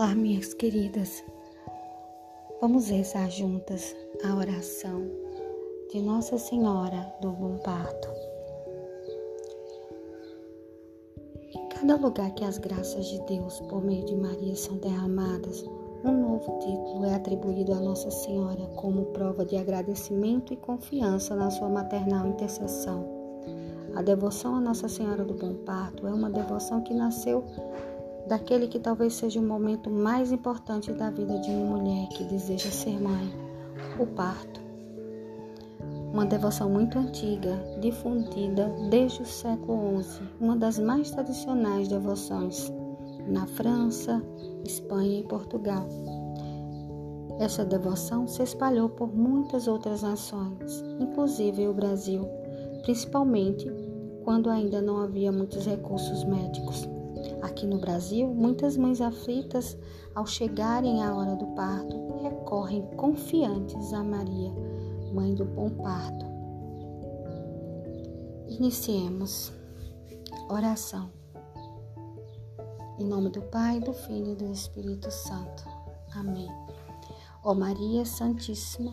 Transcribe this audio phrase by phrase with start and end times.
[0.00, 1.22] Olá, minhas queridas.
[2.58, 3.94] Vamos rezar juntas
[4.24, 5.06] a oração
[5.92, 8.08] de Nossa Senhora do Bom Parto.
[11.54, 15.62] Em cada lugar que as graças de Deus por meio de Maria são derramadas,
[16.02, 21.50] um novo título é atribuído a Nossa Senhora como prova de agradecimento e confiança na
[21.50, 23.06] sua maternal intercessão.
[23.94, 27.44] A devoção a Nossa Senhora do Bom Parto é uma devoção que nasceu
[28.26, 32.70] daquele que talvez seja o momento mais importante da vida de uma mulher que deseja
[32.70, 33.32] ser mãe,
[33.98, 34.60] o parto.
[36.12, 42.72] Uma devoção muito antiga, difundida desde o século XI, uma das mais tradicionais devoções
[43.28, 44.22] na França,
[44.64, 45.86] Espanha e Portugal.
[47.38, 52.28] Essa devoção se espalhou por muitas outras nações, inclusive o Brasil,
[52.82, 53.70] principalmente
[54.24, 56.86] quando ainda não havia muitos recursos médicos.
[57.42, 59.76] Aqui no Brasil, muitas mães aflitas,
[60.14, 64.52] ao chegarem à hora do parto, recorrem confiantes a Maria,
[65.12, 66.26] mãe do bom parto.
[68.48, 69.52] Iniciemos.
[70.48, 71.10] Oração.
[72.98, 75.64] Em nome do Pai, do Filho e do Espírito Santo.
[76.14, 76.48] Amém.
[77.42, 78.92] Ó Maria Santíssima,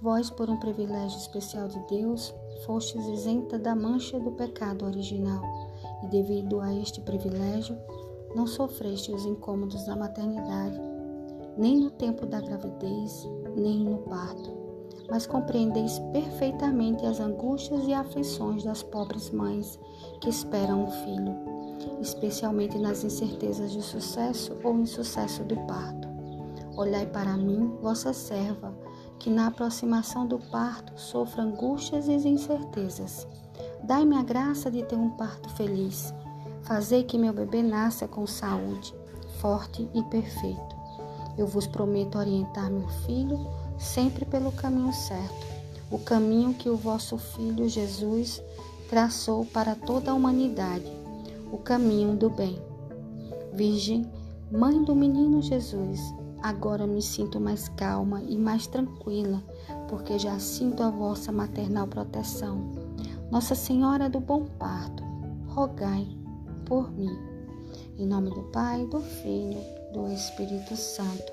[0.00, 2.34] vós, por um privilégio especial de Deus,
[2.66, 5.71] fostes isenta da mancha do pecado original
[6.02, 7.76] e devido a este privilégio,
[8.34, 10.80] não sofreste os incômodos da maternidade,
[11.56, 14.50] nem no tempo da gravidez, nem no parto,
[15.10, 19.78] mas compreendeis perfeitamente as angústias e aflições das pobres mães
[20.20, 21.36] que esperam um filho,
[22.00, 26.08] especialmente nas incertezas de sucesso ou insucesso do parto.
[26.76, 28.74] Olhai para mim, vossa serva,
[29.18, 33.26] que na aproximação do parto sofra angústias e incertezas
[33.82, 36.14] Dai-me a graça de ter um parto feliz.
[36.62, 38.94] Fazei que meu bebê nasça com saúde,
[39.40, 40.76] forte e perfeito.
[41.36, 43.38] Eu vos prometo orientar meu filho
[43.78, 45.46] sempre pelo caminho certo,
[45.90, 48.42] o caminho que o vosso filho Jesus
[48.88, 50.86] traçou para toda a humanidade,
[51.50, 52.56] o caminho do bem.
[53.52, 54.06] Virgem,
[54.50, 56.00] mãe do menino Jesus,
[56.42, 59.42] agora me sinto mais calma e mais tranquila,
[59.88, 62.91] porque já sinto a vossa maternal proteção.
[63.32, 65.02] Nossa Senhora do Bom Parto,
[65.46, 66.06] rogai
[66.66, 67.18] por mim.
[67.96, 69.58] Em nome do Pai, do Filho,
[69.94, 71.32] do Espírito Santo.